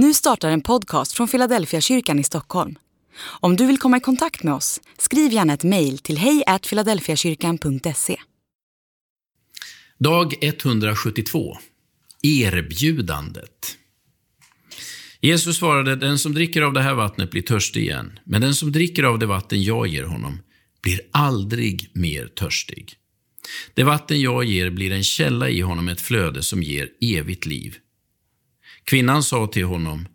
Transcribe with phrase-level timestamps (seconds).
[0.00, 2.78] Nu startar en podcast från Philadelphia kyrkan i Stockholm.
[3.20, 8.16] Om du vill komma i kontakt med oss, skriv gärna ett mejl till hejfiladelfiakyrkan.se.
[9.98, 11.58] Dag 172.
[12.22, 13.76] Erbjudandet.
[15.20, 18.72] Jesus svarade, den som dricker av det här vattnet blir törstig igen, men den som
[18.72, 20.38] dricker av det vatten jag ger honom
[20.82, 22.92] blir aldrig mer törstig.
[23.74, 27.78] Det vatten jag ger blir en källa i honom, ett flöde som ger evigt liv.
[28.88, 30.08] Kvinnan sa till honom,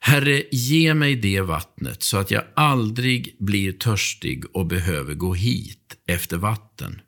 [0.00, 5.96] Herre, ge mig det vattnet så att jag aldrig blir törstig och behöver gå hit
[6.06, 7.00] efter vatten.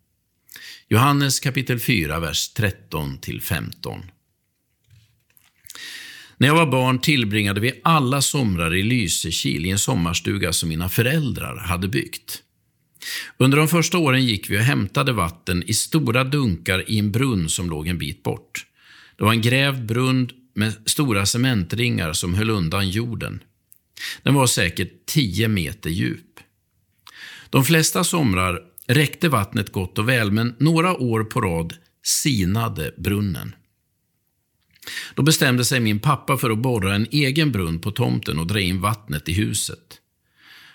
[0.89, 4.03] Johannes kapitel 4, vers 13-15.
[6.37, 10.89] När jag var barn tillbringade vi alla somrar i Lysekil i en sommarstuga som mina
[10.89, 12.43] föräldrar hade byggt.
[13.37, 17.49] Under de första åren gick vi och hämtade vatten i stora dunkar i en brunn
[17.49, 18.65] som låg en bit bort.
[19.17, 23.43] Det var en grävd brunn med stora cementringar som höll undan jorden.
[24.23, 26.41] Den var säkert 10 meter djup.
[27.51, 33.55] De flesta somrar räckte vattnet gott och väl, men några år på rad sinade brunnen.
[35.15, 38.61] Då bestämde sig min pappa för att borra en egen brunn på tomten och dra
[38.61, 40.01] in vattnet i huset.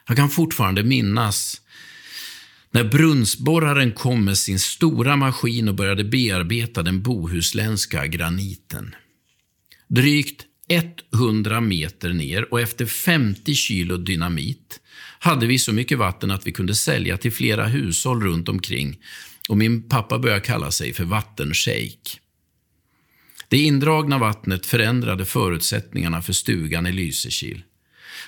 [0.08, 1.62] Jag kan fortfarande minnas
[2.72, 8.96] när brunnsborraren kom med sin stora maskin och började bearbeta den bohuslänska graniten.
[9.88, 10.46] Drygt
[11.14, 14.80] 100 meter ner och efter 50 kilo dynamit
[15.20, 19.00] hade vi så mycket vatten att vi kunde sälja till flera hushåll runt omkring
[19.50, 22.20] och min pappa började kalla sig för vattenshejk.
[23.48, 27.64] Det indragna vattnet förändrade förutsättningarna för stugan i Lysekil.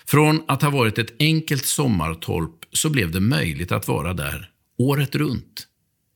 [0.06, 5.16] Från att ha varit ett enkelt sommartorp så blev det möjligt att vara där året
[5.16, 5.68] runt.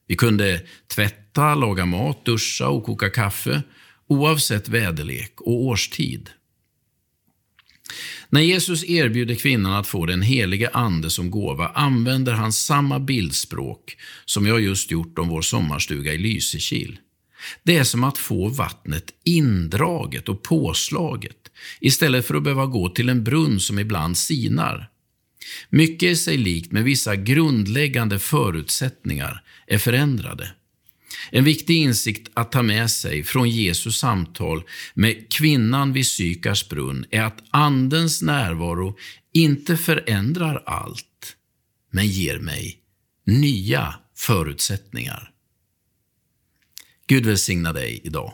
[0.08, 3.64] Vi kunde tvätta, laga mat, duscha och koka kaffe
[4.10, 6.30] oavsett väderlek och årstid.
[8.30, 13.98] När Jesus erbjuder kvinnan att få den helige Ande som gåva använder han samma bildspråk
[14.26, 17.00] som jag just gjort om vår sommarstuga i Lysekil.
[17.64, 21.38] Det är som att få vattnet indraget och påslaget
[21.82, 24.90] istället för att behöva gå till en brunn som ibland sinar.
[25.70, 30.52] Mycket är sig likt, men vissa grundläggande förutsättningar är förändrade.
[31.32, 37.06] En viktig insikt att ta med sig från Jesu samtal med kvinnan vid Sykars brunn
[37.12, 38.98] är att Andens närvaro
[39.34, 41.36] inte förändrar allt,
[41.92, 42.80] men ger mig
[43.26, 45.32] nya förutsättningar.
[47.08, 48.34] Gud välsigna dig idag.